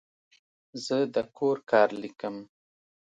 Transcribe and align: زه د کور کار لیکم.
زه 0.85 0.97
د 1.15 1.17
کور 1.37 1.57
کار 1.71 1.89
لیکم. 2.01 2.35